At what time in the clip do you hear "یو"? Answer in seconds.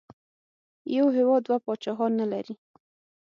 0.97-1.07